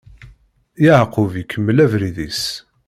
[0.83, 2.43] Yeɛqub ikemmel abrid-is.